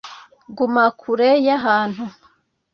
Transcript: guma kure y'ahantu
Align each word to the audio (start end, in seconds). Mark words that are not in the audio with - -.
guma 0.55 0.85
kure 0.99 1.29
y'ahantu 1.45 2.03